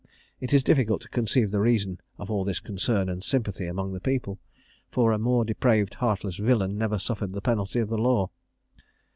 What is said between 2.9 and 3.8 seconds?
and sympathy